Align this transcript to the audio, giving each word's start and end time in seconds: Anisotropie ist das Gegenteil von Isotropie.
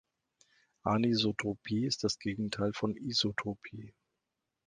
Anisotropie 0.83 1.85
ist 1.85 2.03
das 2.03 2.17
Gegenteil 2.17 2.73
von 2.73 2.95
Isotropie. 2.97 3.93